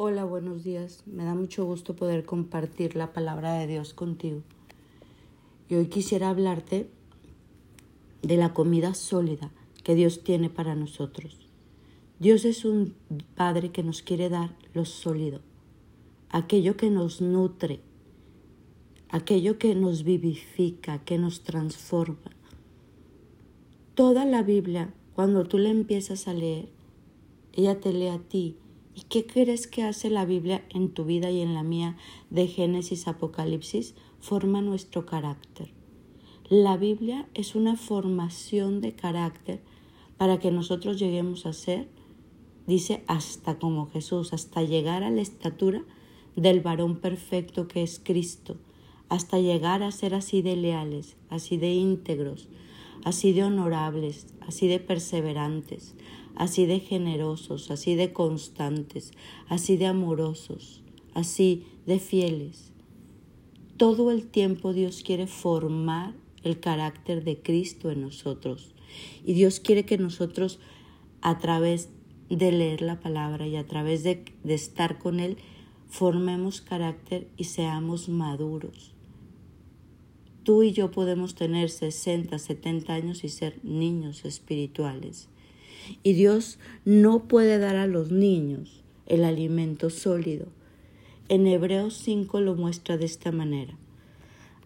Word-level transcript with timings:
Hola, 0.00 0.24
buenos 0.24 0.62
días. 0.62 1.02
Me 1.06 1.24
da 1.24 1.34
mucho 1.34 1.64
gusto 1.64 1.96
poder 1.96 2.24
compartir 2.24 2.94
la 2.94 3.12
palabra 3.12 3.54
de 3.54 3.66
Dios 3.66 3.94
contigo. 3.94 4.42
Y 5.68 5.74
hoy 5.74 5.86
quisiera 5.86 6.30
hablarte 6.30 6.88
de 8.22 8.36
la 8.36 8.54
comida 8.54 8.94
sólida 8.94 9.50
que 9.82 9.96
Dios 9.96 10.22
tiene 10.22 10.50
para 10.50 10.76
nosotros. 10.76 11.40
Dios 12.20 12.44
es 12.44 12.64
un 12.64 12.94
Padre 13.34 13.72
que 13.72 13.82
nos 13.82 14.02
quiere 14.02 14.28
dar 14.28 14.54
lo 14.72 14.84
sólido, 14.84 15.40
aquello 16.30 16.76
que 16.76 16.90
nos 16.90 17.20
nutre, 17.20 17.80
aquello 19.08 19.58
que 19.58 19.74
nos 19.74 20.04
vivifica, 20.04 21.00
que 21.00 21.18
nos 21.18 21.42
transforma. 21.42 22.30
Toda 23.96 24.24
la 24.24 24.44
Biblia, 24.44 24.94
cuando 25.16 25.42
tú 25.42 25.58
la 25.58 25.70
empiezas 25.70 26.28
a 26.28 26.34
leer, 26.34 26.68
ella 27.52 27.80
te 27.80 27.92
lee 27.92 28.06
a 28.06 28.20
ti 28.20 28.54
¿Y 28.98 29.02
qué 29.02 29.24
crees 29.24 29.68
que 29.68 29.84
hace 29.84 30.10
la 30.10 30.24
Biblia 30.24 30.64
en 30.70 30.88
tu 30.88 31.04
vida 31.04 31.30
y 31.30 31.40
en 31.40 31.54
la 31.54 31.62
mía 31.62 31.96
de 32.30 32.48
Génesis 32.48 33.06
Apocalipsis? 33.06 33.94
Forma 34.18 34.60
nuestro 34.60 35.06
carácter. 35.06 35.70
La 36.48 36.76
Biblia 36.76 37.28
es 37.34 37.54
una 37.54 37.76
formación 37.76 38.80
de 38.80 38.96
carácter 38.96 39.60
para 40.16 40.40
que 40.40 40.50
nosotros 40.50 40.98
lleguemos 40.98 41.46
a 41.46 41.52
ser, 41.52 41.88
dice, 42.66 43.04
hasta 43.06 43.60
como 43.60 43.86
Jesús, 43.86 44.32
hasta 44.32 44.64
llegar 44.64 45.04
a 45.04 45.10
la 45.10 45.20
estatura 45.20 45.84
del 46.34 46.60
varón 46.60 46.96
perfecto 46.96 47.68
que 47.68 47.84
es 47.84 48.00
Cristo, 48.02 48.56
hasta 49.08 49.38
llegar 49.38 49.84
a 49.84 49.92
ser 49.92 50.12
así 50.12 50.42
de 50.42 50.56
leales, 50.56 51.16
así 51.30 51.56
de 51.56 51.72
íntegros, 51.72 52.48
así 53.04 53.32
de 53.32 53.44
honorables, 53.44 54.26
así 54.40 54.66
de 54.66 54.80
perseverantes, 54.80 55.94
así 56.34 56.66
de 56.66 56.80
generosos, 56.80 57.70
así 57.70 57.94
de 57.94 58.12
constantes, 58.12 59.12
así 59.48 59.76
de 59.76 59.86
amorosos, 59.86 60.82
así 61.14 61.64
de 61.86 61.98
fieles. 61.98 62.72
Todo 63.76 64.10
el 64.10 64.26
tiempo 64.26 64.72
Dios 64.72 65.02
quiere 65.04 65.26
formar 65.26 66.14
el 66.42 66.60
carácter 66.60 67.24
de 67.24 67.40
Cristo 67.40 67.90
en 67.90 68.02
nosotros. 68.02 68.74
Y 69.24 69.34
Dios 69.34 69.60
quiere 69.60 69.84
que 69.84 69.98
nosotros, 69.98 70.58
a 71.20 71.38
través 71.38 71.90
de 72.28 72.52
leer 72.52 72.82
la 72.82 73.00
palabra 73.00 73.46
y 73.46 73.56
a 73.56 73.66
través 73.66 74.02
de, 74.02 74.24
de 74.44 74.54
estar 74.54 74.98
con 74.98 75.20
Él, 75.20 75.38
formemos 75.88 76.60
carácter 76.60 77.28
y 77.36 77.44
seamos 77.44 78.08
maduros. 78.08 78.92
Tú 80.42 80.62
y 80.62 80.72
yo 80.72 80.90
podemos 80.90 81.34
tener 81.34 81.68
60, 81.68 82.38
70 82.38 82.94
años 82.94 83.24
y 83.24 83.28
ser 83.28 83.62
niños 83.62 84.24
espirituales. 84.24 85.28
Y 86.02 86.12
Dios 86.12 86.58
no 86.84 87.28
puede 87.28 87.58
dar 87.58 87.76
a 87.76 87.86
los 87.86 88.10
niños 88.10 88.82
el 89.06 89.24
alimento 89.24 89.90
sólido. 89.90 90.46
En 91.28 91.46
Hebreos 91.46 91.94
5 92.04 92.40
lo 92.40 92.54
muestra 92.54 92.96
de 92.96 93.06
esta 93.06 93.32
manera. 93.32 93.76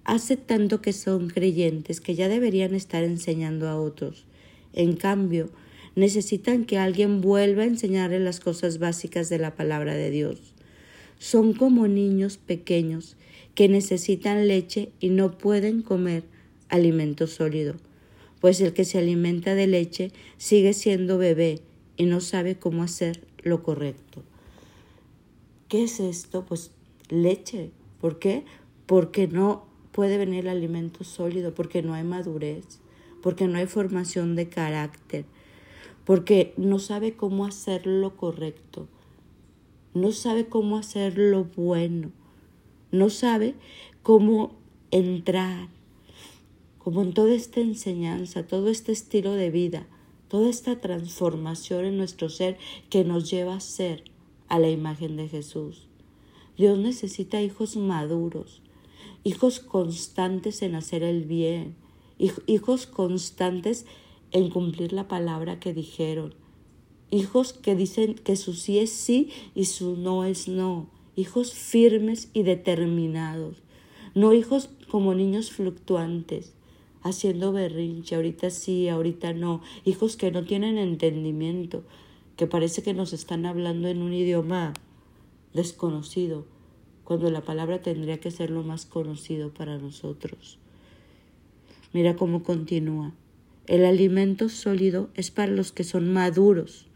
Hace 0.05 0.37
tanto 0.37 0.81
que 0.81 0.93
son 0.93 1.29
creyentes 1.29 2.01
que 2.01 2.15
ya 2.15 2.29
deberían 2.29 2.75
estar 2.75 3.05
enseñando 3.05 3.69
a 3.69 3.81
otros. 3.81 4.25
En 4.73 4.95
cambio, 4.97 5.51
necesitan 5.95 6.65
que 6.65 6.79
alguien 6.79 7.21
vuelva 7.21 7.63
a 7.63 7.67
enseñarles 7.67 8.21
las 8.21 8.41
cosas 8.41 8.79
básicas 8.79 9.29
de 9.29 9.39
la 9.39 9.55
palabra 9.55 9.95
de 9.95 10.11
Dios. 10.11 10.55
Son 11.19 11.53
como 11.53 11.87
niños 11.87 12.37
pequeños 12.37 13.17
que 13.55 13.69
necesitan 13.69 14.49
leche 14.49 14.91
y 14.99 15.11
no 15.11 15.39
pueden 15.39 15.83
comer 15.83 16.25
alimento 16.69 17.27
sólido, 17.27 17.77
pues 18.43 18.61
el 18.61 18.75
que 18.75 18.85
se 18.85 18.99
alimenta 18.99 19.55
de 19.55 19.67
leche 19.67 20.13
sigue 20.37 20.75
siendo 20.75 21.17
bebé 21.17 21.63
y 21.97 22.05
no 22.05 22.21
sabe 22.21 22.59
cómo 22.59 22.83
hacer 22.83 23.27
lo 23.43 23.63
correcto. 23.63 24.23
¿Qué 25.69 25.85
es 25.85 25.99
esto? 25.99 26.45
Pues 26.45 26.73
leche. 27.09 27.71
¿Por 28.03 28.19
qué? 28.19 28.45
Porque 28.85 29.27
no 29.29 29.65
puede 29.93 30.19
venir 30.19 30.41
el 30.41 30.49
alimento 30.51 31.05
sólido, 31.05 31.55
porque 31.55 31.81
no 31.81 31.95
hay 31.95 32.05
madurez, 32.05 32.81
porque 33.23 33.49
no 33.49 33.57
hay 33.57 33.67
formación 33.67 34.37
de 34.37 34.51
carácter, 34.51 35.25
porque 36.05 36.53
no 36.59 36.79
sabe 36.79 37.15
cómo 37.15 37.47
hacer 37.47 37.87
lo 37.87 38.15
correcto, 38.15 38.89
no 39.95 40.13
sabe 40.13 40.45
cómo 40.45 40.77
hacer 40.77 41.17
lo 41.17 41.45
bueno 41.45 42.11
no 42.93 43.09
sabe 43.09 43.55
cómo 44.03 44.53
entrar, 44.91 45.69
como 46.83 47.03
en 47.03 47.13
toda 47.13 47.33
esta 47.33 47.61
enseñanza, 47.61 48.47
todo 48.47 48.69
este 48.69 48.91
estilo 48.91 49.33
de 49.33 49.51
vida, 49.51 49.87
toda 50.29 50.51
esta 50.51 50.81
transformación 50.81 51.85
en 51.85 51.97
nuestro 51.97 52.29
ser 52.29 52.59
que 52.91 53.05
nos 53.05 53.31
lleva 53.31 53.55
a 53.55 53.61
ser 53.61 54.05
a 54.49 54.59
la 54.59 54.69
imagen 54.69 55.17
de 55.17 55.29
Jesús. 55.29 55.87
Dios 56.57 56.79
necesita 56.79 57.41
hijos 57.41 57.77
maduros, 57.77 58.63
hijos 59.23 59.61
constantes 59.61 60.63
en 60.63 60.75
hacer 60.75 61.05
el 61.05 61.25
bien, 61.25 61.77
hijos 62.47 62.87
constantes 62.87 63.87
en 64.33 64.51
cumplir 64.51 64.93
la 64.93 65.07
palabra 65.07 65.61
que 65.61 65.73
dijeron, 65.73 66.35
hijos 67.11 67.53
que 67.53 67.77
dicen 67.77 68.15
que 68.15 68.35
su 68.35 68.55
sí 68.55 68.79
es 68.79 68.91
sí 68.91 69.31
y 69.55 69.67
su 69.67 69.97
no 69.97 70.25
es 70.25 70.49
no, 70.49 70.89
hijos 71.15 71.53
firmes 71.53 72.31
y 72.35 72.43
determinados, 72.43 73.63
no 74.15 74.33
hijos 74.33 74.69
como 74.91 75.15
niños 75.15 75.53
fluctuantes, 75.53 76.55
haciendo 77.03 77.53
berrinche, 77.53 78.15
ahorita 78.15 78.51
sí, 78.51 78.89
ahorita 78.89 79.33
no, 79.33 79.61
hijos 79.85 80.17
que 80.17 80.31
no 80.31 80.45
tienen 80.45 80.79
entendimiento, 80.79 81.85
que 82.37 82.47
parece 82.47 82.83
que 82.83 82.95
nos 82.95 83.13
están 83.13 83.47
hablando 83.47 83.89
en 83.89 84.03
un 84.03 84.13
idioma 84.13 84.73
desconocido, 85.53 86.47
cuando 87.05 87.31
la 87.31 87.43
palabra 87.43 87.83
tendría 87.83 88.19
que 88.19 88.31
ser 88.31 88.51
lo 88.51 88.63
más 88.63 88.87
conocido 88.87 89.53
para 89.53 89.79
nosotros. 89.79 90.59
Mira 91.93 92.17
cómo 92.17 92.43
continúa. 92.43 93.13
El 93.67 93.85
alimento 93.85 94.49
sólido 94.49 95.11
es 95.15 95.31
para 95.31 95.53
los 95.53 95.73
que 95.73 95.85
son 95.85 96.13
maduros, 96.13 96.87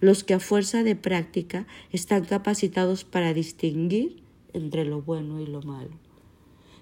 los 0.00 0.22
que 0.24 0.34
a 0.34 0.40
fuerza 0.40 0.82
de 0.82 0.94
práctica 0.94 1.66
están 1.92 2.24
capacitados 2.24 3.04
para 3.04 3.34
distinguir 3.34 4.22
entre 4.52 4.84
lo 4.84 5.02
bueno 5.02 5.40
y 5.40 5.46
lo 5.46 5.60
malo. 5.62 6.07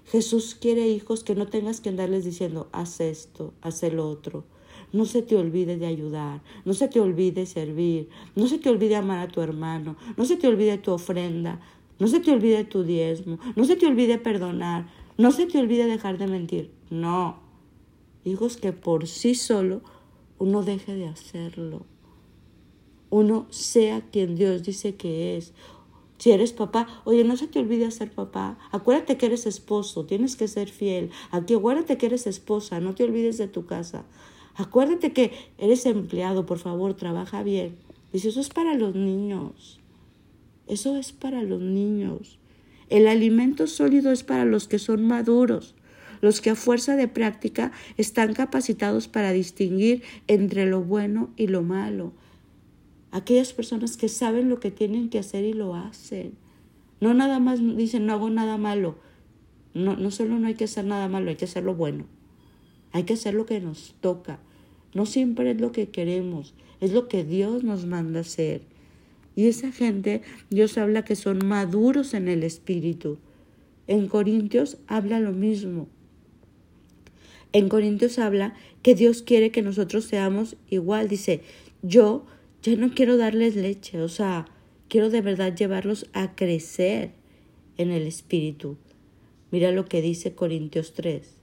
Jesús 0.07 0.55
quiere 0.55 0.87
hijos 0.87 1.23
que 1.23 1.35
no 1.35 1.47
tengas 1.47 1.81
que 1.81 1.89
andarles 1.89 2.23
diciendo, 2.23 2.69
haz 2.71 3.01
esto, 3.01 3.53
haz 3.61 3.83
el 3.83 3.99
otro. 3.99 4.45
No 4.93 5.05
se 5.05 5.21
te 5.21 5.35
olvide 5.35 5.77
de 5.77 5.85
ayudar, 5.85 6.41
no 6.63 6.73
se 6.73 6.87
te 6.87 7.01
olvide 7.01 7.45
servir, 7.45 8.09
no 8.35 8.47
se 8.47 8.57
te 8.57 8.69
olvide 8.69 8.95
amar 8.95 9.19
a 9.19 9.27
tu 9.27 9.41
hermano, 9.41 9.97
no 10.15 10.23
se 10.23 10.37
te 10.37 10.47
olvide 10.47 10.77
tu 10.77 10.91
ofrenda, 10.91 11.59
no 11.99 12.07
se 12.07 12.21
te 12.21 12.31
olvide 12.31 12.63
tu 12.63 12.83
diezmo, 12.83 13.37
no 13.55 13.65
se 13.65 13.75
te 13.75 13.85
olvide 13.85 14.17
perdonar, 14.17 14.87
no 15.17 15.31
se 15.31 15.45
te 15.45 15.59
olvide 15.59 15.85
dejar 15.87 16.17
de 16.17 16.27
mentir. 16.27 16.71
No, 16.89 17.39
hijos 18.23 18.55
que 18.55 18.71
por 18.71 19.07
sí 19.07 19.35
solo 19.35 19.81
uno 20.39 20.63
deje 20.63 20.95
de 20.95 21.07
hacerlo 21.07 21.85
uno 23.09 23.47
sea 23.49 24.01
quien 24.01 24.35
Dios 24.35 24.63
dice 24.63 24.95
que 24.95 25.37
es. 25.37 25.53
Si 26.17 26.31
eres 26.31 26.51
papá, 26.51 26.87
oye, 27.05 27.23
no 27.23 27.37
se 27.37 27.47
te 27.47 27.59
olvide 27.59 27.91
ser 27.91 28.11
papá. 28.11 28.57
Acuérdate 28.71 29.17
que 29.17 29.27
eres 29.27 29.45
esposo, 29.45 30.05
tienes 30.05 30.35
que 30.35 30.47
ser 30.47 30.69
fiel. 30.69 31.11
Aquí 31.31 31.53
acuérdate 31.53 31.97
que 31.97 32.07
eres 32.07 32.25
esposa, 32.25 32.79
no 32.79 32.95
te 32.95 33.03
olvides 33.03 33.37
de 33.37 33.47
tu 33.47 33.65
casa. 33.65 34.03
Acuérdate 34.55 35.13
que 35.13 35.31
eres 35.59 35.85
empleado, 35.85 36.47
por 36.47 36.57
favor, 36.57 36.95
trabaja 36.95 37.43
bien. 37.43 37.77
Dice, 38.11 38.29
eso 38.29 38.39
es 38.39 38.49
para 38.49 38.73
los 38.73 38.95
niños. 38.95 39.79
Eso 40.65 40.97
es 40.97 41.11
para 41.11 41.43
los 41.43 41.61
niños. 41.61 42.39
El 42.89 43.07
alimento 43.07 43.67
sólido 43.67 44.11
es 44.11 44.23
para 44.23 44.45
los 44.45 44.67
que 44.67 44.79
son 44.79 45.05
maduros, 45.05 45.75
los 46.21 46.41
que 46.41 46.49
a 46.49 46.55
fuerza 46.55 46.95
de 46.95 47.07
práctica 47.07 47.71
están 47.97 48.33
capacitados 48.33 49.07
para 49.07 49.33
distinguir 49.33 50.01
entre 50.27 50.65
lo 50.65 50.81
bueno 50.81 51.29
y 51.35 51.47
lo 51.47 51.61
malo 51.61 52.13
aquellas 53.17 53.53
personas 53.53 53.97
que 53.97 54.09
saben 54.09 54.49
lo 54.49 54.59
que 54.59 54.71
tienen 54.71 55.09
que 55.09 55.19
hacer 55.19 55.43
y 55.43 55.53
lo 55.53 55.75
hacen. 55.75 56.33
No 56.99 57.13
nada 57.13 57.39
más 57.39 57.59
dicen, 57.75 58.05
no 58.05 58.13
hago 58.13 58.29
nada 58.29 58.57
malo. 58.57 58.95
No, 59.73 59.95
no 59.95 60.11
solo 60.11 60.39
no 60.39 60.47
hay 60.47 60.55
que 60.55 60.65
hacer 60.65 60.85
nada 60.85 61.07
malo, 61.07 61.29
hay 61.29 61.35
que 61.35 61.45
hacer 61.45 61.63
lo 61.63 61.75
bueno. 61.75 62.05
Hay 62.91 63.03
que 63.03 63.13
hacer 63.13 63.33
lo 63.33 63.45
que 63.45 63.59
nos 63.59 63.95
toca. 64.01 64.39
No 64.93 65.05
siempre 65.05 65.51
es 65.51 65.61
lo 65.61 65.71
que 65.71 65.89
queremos, 65.89 66.53
es 66.79 66.93
lo 66.93 67.07
que 67.07 67.23
Dios 67.23 67.63
nos 67.63 67.85
manda 67.85 68.21
hacer. 68.21 68.61
Y 69.35 69.47
esa 69.47 69.71
gente, 69.71 70.23
Dios 70.49 70.77
habla 70.77 71.05
que 71.05 71.15
son 71.15 71.45
maduros 71.45 72.13
en 72.13 72.27
el 72.27 72.43
espíritu. 72.43 73.19
En 73.85 74.07
Corintios 74.07 74.77
habla 74.87 75.19
lo 75.19 75.31
mismo. 75.31 75.87
En 77.53 77.69
Corintios 77.69 78.17
habla 78.19 78.55
que 78.81 78.95
Dios 78.95 79.21
quiere 79.21 79.51
que 79.51 79.61
nosotros 79.61 80.05
seamos 80.05 80.55
igual. 80.69 81.07
Dice, 81.07 81.41
yo 81.83 82.25
ya 82.67 82.75
no 82.75 82.93
quiero 82.93 83.15
darles 83.15 83.55
leche, 83.55 84.01
o 84.01 84.09
sea, 84.09 84.45
quiero 84.89 85.09
de 85.09 85.21
verdad 85.21 85.55
llevarlos 85.55 86.07
a 86.11 86.35
crecer 86.35 87.11
en 87.77 87.91
el 87.91 88.05
Espíritu. 88.05 88.75
Mira 89.51 89.71
lo 89.71 89.85
que 89.85 90.01
dice 90.01 90.35
Corintios 90.35 90.91
3. 90.91 91.35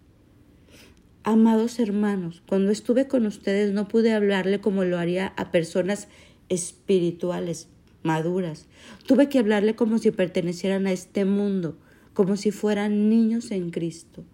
Amados 1.23 1.79
hermanos, 1.79 2.43
cuando 2.47 2.71
estuve 2.71 3.09
con 3.09 3.25
ustedes 3.25 3.73
no 3.73 3.89
pude 3.89 4.13
hablarle 4.13 4.61
como 4.61 4.85
lo 4.85 4.99
haría 4.99 5.29
a 5.39 5.51
personas 5.51 6.09
espirituales, 6.51 7.69
maduras. 8.03 8.67
Tuve 9.07 9.31
que 9.31 9.39
hablarle 9.39 9.75
como 9.75 9.97
si 9.97 10.11
pertenecieran 10.11 10.87
a 10.87 10.93
este 10.93 11.25
mundo, 11.25 11.79
como 12.13 12.37
si 12.37 12.51
fueran 12.51 13.09
niños 13.09 13.51
en 13.51 13.71
Cristo. 13.71 14.25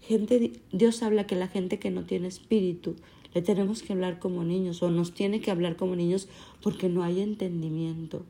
Gente, 0.00 0.54
Dios 0.72 1.04
habla 1.04 1.28
que 1.28 1.36
la 1.36 1.46
gente 1.46 1.78
que 1.78 1.92
no 1.92 2.04
tiene 2.04 2.26
espíritu 2.26 2.96
le 3.34 3.42
tenemos 3.42 3.82
que 3.82 3.92
hablar 3.92 4.18
como 4.18 4.44
niños 4.44 4.82
o 4.82 4.90
nos 4.90 5.12
tiene 5.12 5.40
que 5.40 5.50
hablar 5.50 5.76
como 5.76 5.96
niños 5.96 6.28
porque 6.62 6.88
no 6.88 7.02
hay 7.02 7.20
entendimiento. 7.20 8.22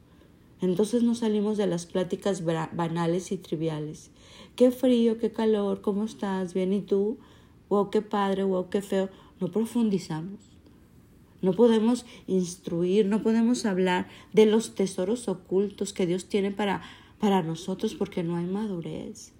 Entonces 0.61 1.03
nos 1.03 1.19
salimos 1.19 1.57
de 1.57 1.67
las 1.67 1.87
pláticas 1.87 2.45
banales 2.45 3.31
y 3.31 3.37
triviales. 3.37 4.11
Qué 4.57 4.73
frío, 4.73 5.19
qué 5.19 5.31
calor, 5.31 5.81
¿cómo 5.81 6.05
estás? 6.05 6.53
¿Bien 6.53 6.73
y 6.73 6.81
tú? 6.81 7.17
Wow, 7.69 7.91
qué 7.91 8.03
padre, 8.03 8.43
wow, 8.43 8.69
qué 8.69 8.83
feo. 8.83 9.09
No 9.41 9.49
profundizamos. 9.53 10.41
No 11.41 11.53
podemos 11.53 12.05
instruir, 12.27 13.07
no 13.07 13.23
podemos 13.23 13.65
hablar 13.65 14.09
de 14.33 14.47
los 14.47 14.75
tesoros 14.75 15.29
ocultos 15.29 15.93
que 15.93 16.07
Dios 16.07 16.25
tiene 16.25 16.51
para, 16.51 16.83
para 17.21 17.45
nosotros 17.45 17.95
porque 17.95 18.25
no 18.25 18.37
hay 18.37 18.47
madurez. 18.47 19.33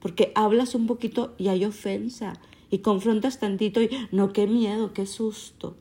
Porque 0.00 0.32
hablas 0.34 0.74
un 0.74 0.86
poquito 0.86 1.34
y 1.36 1.48
hay 1.48 1.66
ofensa 1.66 2.40
y 2.70 2.78
confrontas 2.78 3.38
tantito 3.38 3.82
y 3.82 3.90
no, 4.12 4.32
qué 4.32 4.46
miedo, 4.46 4.92
qué 4.92 5.06
susto. 5.06 5.76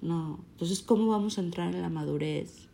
No, 0.00 0.44
entonces 0.52 0.82
¿cómo 0.82 1.08
vamos 1.08 1.38
a 1.38 1.40
entrar 1.40 1.74
en 1.74 1.82
la 1.82 1.88
madurez? 1.88 2.68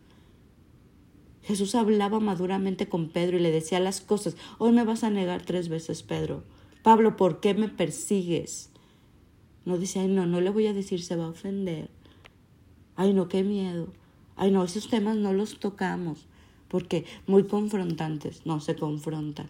Jesús 1.41 1.75
hablaba 1.75 2.19
maduramente 2.19 2.87
con 2.87 3.09
Pedro 3.09 3.37
y 3.37 3.41
le 3.41 3.51
decía 3.51 3.79
las 3.79 4.01
cosas. 4.01 4.37
Hoy 4.59 4.71
me 4.71 4.85
vas 4.85 5.03
a 5.03 5.09
negar 5.09 5.43
tres 5.43 5.67
veces, 5.67 6.03
Pedro. 6.03 6.43
Pablo, 6.83 7.17
¿por 7.17 7.39
qué 7.39 7.53
me 7.53 7.67
persigues? 7.67 8.69
No 9.65 9.77
dice, 9.77 9.99
ay, 9.99 10.07
no, 10.07 10.25
no 10.25 10.41
le 10.41 10.49
voy 10.49 10.67
a 10.67 10.73
decir, 10.73 11.01
se 11.01 11.15
va 11.15 11.25
a 11.25 11.29
ofender. 11.29 11.89
Ay, 12.95 13.13
no, 13.13 13.27
qué 13.27 13.43
miedo. 13.43 13.87
Ay, 14.35 14.51
no, 14.51 14.63
esos 14.63 14.89
temas 14.89 15.17
no 15.17 15.33
los 15.33 15.59
tocamos 15.59 16.27
porque 16.73 17.05
muy 17.27 17.43
confrontantes, 17.43 18.47
no 18.47 18.59
se 18.59 18.75
confrontan. 18.75 19.47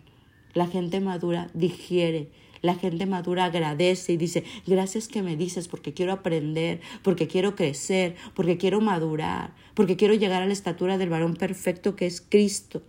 La 0.54 0.68
gente 0.68 1.00
madura 1.00 1.50
digiere, 1.54 2.30
la 2.63 2.75
gente 2.75 3.06
madura 3.06 3.45
agradece 3.45 4.13
y 4.13 4.18
dice, 4.18 4.45
gracias 4.65 5.10
que 5.10 5.21
me 5.21 5.36
dices 5.36 5.68
porque 5.68 5.94
quiero 5.94 6.13
aprender, 6.13 6.80
porque 7.04 7.27
quiero 7.27 7.56
crecer, 7.56 8.15
porque 8.33 8.57
quiero 8.57 8.80
madurar, 8.80 9.54
porque 9.75 9.98
quiero 9.98 10.13
llegar 10.13 10.42
a 10.42 10.48
la 10.48 10.54
estatura 10.54 10.98
del 10.98 11.10
varón 11.10 11.36
perfecto 11.36 11.98
que 11.98 12.07
es 12.07 12.21
Cristo. 12.21 12.81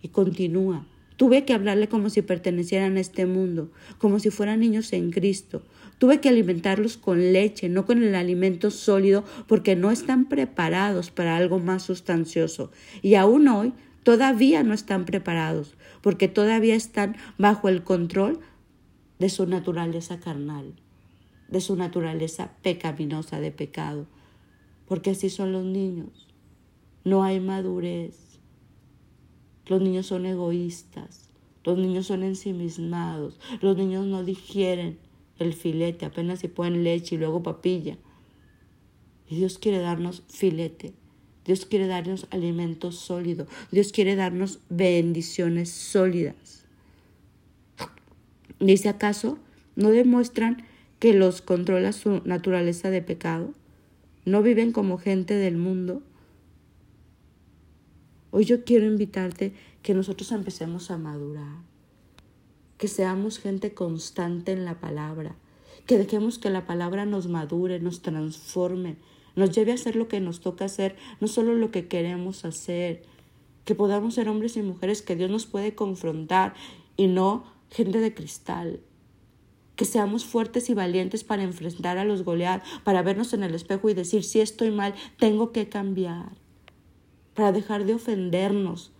Y 0.00 0.08
continúa. 0.08 0.86
Tuve 1.16 1.44
que 1.44 1.52
hablarle 1.52 1.86
como 1.88 2.08
si 2.08 2.22
pertenecieran 2.22 2.96
a 2.96 3.00
este 3.00 3.26
mundo, 3.26 3.70
como 3.98 4.18
si 4.18 4.30
fueran 4.30 4.60
niños 4.60 4.92
en 4.94 5.10
Cristo. 5.10 5.62
Tuve 5.98 6.20
que 6.20 6.30
alimentarlos 6.30 6.96
con 6.96 7.34
leche, 7.34 7.68
no 7.68 7.84
con 7.84 8.02
el 8.02 8.14
alimento 8.14 8.70
sólido, 8.70 9.22
porque 9.46 9.76
no 9.76 9.90
están 9.90 10.30
preparados 10.30 11.10
para 11.10 11.36
algo 11.36 11.60
más 11.60 11.82
sustancioso. 11.82 12.72
Y 13.02 13.16
aún 13.16 13.46
hoy 13.48 13.74
todavía 14.04 14.62
no 14.62 14.72
están 14.72 15.04
preparados, 15.04 15.74
porque 16.00 16.28
todavía 16.28 16.76
están 16.76 17.16
bajo 17.36 17.68
el 17.68 17.82
control 17.82 18.38
de 19.18 19.28
su 19.28 19.46
naturaleza 19.46 20.20
carnal, 20.20 20.74
de 21.48 21.60
su 21.60 21.74
naturaleza 21.74 22.52
pecaminosa 22.62 23.40
de 23.40 23.50
pecado, 23.50 24.06
porque 24.86 25.10
así 25.10 25.30
son 25.30 25.50
los 25.50 25.64
niños. 25.64 26.28
No 27.04 27.24
hay 27.24 27.40
madurez 27.40 28.24
los 29.66 29.80
niños 29.80 30.06
son 30.06 30.26
egoístas, 30.26 31.30
los 31.64 31.78
niños 31.78 32.06
son 32.06 32.22
ensimismados, 32.22 33.40
los 33.62 33.76
niños 33.76 34.04
no 34.06 34.22
digieren 34.22 34.98
el 35.38 35.54
filete, 35.54 36.04
apenas 36.04 36.40
se 36.40 36.50
ponen 36.50 36.84
leche 36.84 37.14
y 37.14 37.18
luego 37.18 37.42
papilla. 37.42 37.96
Y 39.28 39.36
Dios 39.36 39.58
quiere 39.58 39.78
darnos 39.78 40.22
filete, 40.28 40.92
Dios 41.44 41.66
quiere 41.66 41.86
darnos 41.86 42.26
alimento 42.30 42.92
sólido, 42.92 43.46
Dios 43.70 43.92
quiere 43.92 44.16
darnos 44.16 44.60
bendiciones 44.70 45.70
sólidas. 45.70 46.64
Dice 48.60 48.88
acaso, 48.88 49.38
¿no 49.76 49.90
demuestran 49.90 50.64
que 50.98 51.12
los 51.12 51.42
controla 51.42 51.92
su 51.92 52.22
naturaleza 52.24 52.90
de 52.90 53.02
pecado? 53.02 53.52
¿No 54.24 54.42
viven 54.42 54.72
como 54.72 54.96
gente 54.96 55.34
del 55.34 55.58
mundo? 55.58 56.02
Hoy 58.30 58.46
yo 58.46 58.64
quiero 58.64 58.86
invitarte 58.86 59.52
que 59.82 59.94
nosotros 59.94 60.32
empecemos 60.32 60.90
a 60.90 60.96
madurar, 60.96 61.58
que 62.78 62.88
seamos 62.88 63.38
gente 63.38 63.74
constante 63.74 64.52
en 64.52 64.64
la 64.64 64.80
palabra, 64.80 65.36
que 65.86 65.98
dejemos 65.98 66.38
que 66.38 66.48
la 66.50 66.66
palabra 66.66 67.04
nos 67.04 67.28
madure, 67.28 67.80
nos 67.80 68.00
transforme, 68.00 68.96
nos 69.36 69.50
lleve 69.50 69.72
a 69.72 69.74
hacer 69.74 69.96
lo 69.96 70.08
que 70.08 70.20
nos 70.20 70.40
toca 70.40 70.66
hacer, 70.66 70.96
no 71.20 71.28
solo 71.28 71.54
lo 71.54 71.70
que 71.70 71.88
queremos 71.88 72.44
hacer, 72.44 73.02
que 73.64 73.74
podamos 73.74 74.14
ser 74.14 74.28
hombres 74.28 74.56
y 74.56 74.62
mujeres 74.62 75.02
que 75.02 75.16
Dios 75.16 75.30
nos 75.30 75.46
puede 75.46 75.74
confrontar 75.74 76.54
y 76.96 77.06
no 77.06 77.44
gente 77.70 78.00
de 78.00 78.14
cristal. 78.14 78.80
Que 79.76 79.84
seamos 79.84 80.24
fuertes 80.24 80.70
y 80.70 80.74
valientes 80.74 81.24
para 81.24 81.42
enfrentar 81.42 81.98
a 81.98 82.04
los 82.04 82.22
goleados, 82.22 82.66
para 82.84 83.02
vernos 83.02 83.32
en 83.32 83.42
el 83.42 83.54
espejo 83.54 83.88
y 83.88 83.94
decir, 83.94 84.22
si 84.22 84.40
estoy 84.40 84.70
mal, 84.70 84.94
tengo 85.18 85.50
que 85.50 85.68
cambiar 85.68 86.32
para 87.34 87.50
dejar 87.50 87.84
de 87.84 87.94
ofendernos 87.94 88.92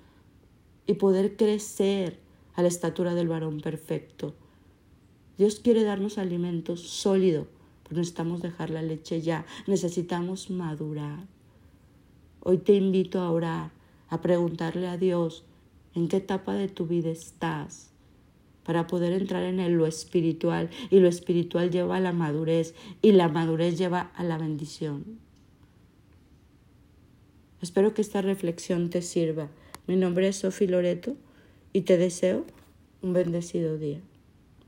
y 0.87 0.95
poder 0.95 1.37
crecer 1.37 2.19
a 2.55 2.63
la 2.63 2.69
estatura 2.69 3.15
del 3.15 3.29
varón 3.29 3.61
perfecto. 3.61 4.35
Dios 5.39 5.61
quiere 5.61 5.83
darnos 5.85 6.19
alimento 6.19 6.77
sólido, 6.77 7.47
necesitamos 7.91 8.43
dejar 8.43 8.71
la 8.71 8.83
leche 8.83 9.21
ya, 9.21 9.47
necesitamos 9.67 10.51
madurar. 10.51 11.27
Hoy 12.41 12.59
te 12.59 12.75
invito 12.75 13.21
a 13.21 13.31
orar, 13.31 13.71
a 14.09 14.21
preguntarle 14.21 14.89
a 14.89 14.97
Dios 14.97 15.45
en 15.95 16.09
qué 16.09 16.19
etapa 16.19 16.55
de 16.55 16.69
tu 16.69 16.87
vida 16.87 17.11
estás 17.11 17.91
para 18.65 18.87
poder 18.87 19.13
entrar 19.13 19.43
en 19.45 19.77
lo 19.77 19.87
espiritual 19.87 20.71
y 20.91 21.01
lo 21.01 21.09
espiritual 21.09 21.71
lleva 21.71 21.97
a 21.97 22.01
la 22.01 22.13
madurez 22.13 22.75
y 23.03 23.13
la 23.13 23.29
madurez 23.29 23.79
lleva 23.79 24.13
a 24.15 24.25
la 24.25 24.39
bendición. 24.39 25.19
Espero 27.61 27.95
que 27.95 28.03
esta 28.03 28.23
reflexión 28.23 28.91
te 28.91 29.03
sirva. 29.03 29.49
Mi 29.87 29.97
nombre 29.97 30.29
es 30.29 30.37
Sofi 30.37 30.67
Loreto 30.67 31.17
y 31.73 31.83
te 31.83 31.97
deseo 31.97 32.45
un 33.03 33.13
bendecido 33.13 33.79
día. 33.79 34.01